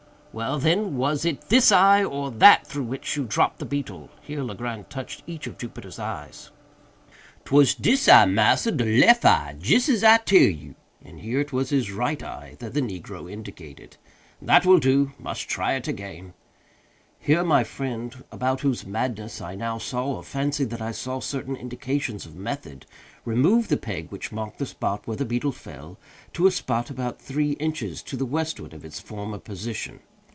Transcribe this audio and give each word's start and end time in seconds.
"Well, 0.33 0.59
then, 0.59 0.95
was 0.95 1.25
it 1.25 1.49
this 1.49 1.73
eye 1.73 2.05
or 2.05 2.31
that 2.31 2.65
through 2.65 2.85
which 2.85 3.17
you 3.17 3.25
dropped 3.25 3.59
the 3.59 3.65
beetle?"—here 3.65 4.41
Legrand 4.41 4.89
touched 4.89 5.23
each 5.27 5.45
of 5.45 5.57
Jupiter's 5.57 5.99
eyes. 5.99 6.51
"'Twas 7.43 7.75
dis 7.75 8.07
eye, 8.07 8.23
massa—de 8.27 8.85
lef 8.97 9.25
eye—jis 9.25 9.89
as 9.89 10.03
you 10.03 10.17
tell 10.23 10.39
me," 10.39 10.75
and 11.03 11.19
here 11.19 11.41
it 11.41 11.51
was 11.51 11.71
his 11.71 11.91
right 11.91 12.23
eye 12.23 12.55
that 12.59 12.73
the 12.73 12.79
negro 12.81 13.29
indicated. 13.29 13.97
"That 14.41 14.65
will 14.65 14.79
do—we 14.79 15.21
must 15.21 15.49
try 15.49 15.73
it 15.73 15.89
again." 15.89 16.33
Here 17.19 17.43
my 17.43 17.65
friend, 17.65 18.23
about 18.31 18.61
whose 18.61 18.85
madness 18.85 19.41
I 19.41 19.55
now 19.55 19.79
saw, 19.79 20.15
or 20.15 20.23
fancied 20.23 20.69
that 20.69 20.81
I 20.81 20.93
saw, 20.93 21.19
certain 21.19 21.57
indications 21.57 22.25
of 22.25 22.37
method, 22.37 22.85
removed 23.25 23.69
the 23.69 23.75
peg 23.75 24.09
which 24.11 24.31
marked 24.31 24.59
the 24.59 24.65
spot 24.65 25.05
where 25.05 25.17
the 25.17 25.25
beetle 25.25 25.51
fell, 25.51 25.97
to 26.31 26.47
a 26.47 26.51
spot 26.51 26.89
about 26.89 27.21
three 27.21 27.51
inches 27.59 28.01
to 28.03 28.15
the 28.15 28.25
westward 28.25 28.73
of 28.73 28.85
its 28.85 28.97
former 29.01 29.37
position. 29.37 29.99